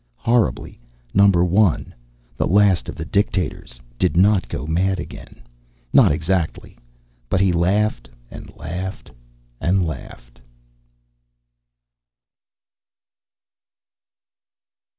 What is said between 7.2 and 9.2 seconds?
but he laughed, and laughed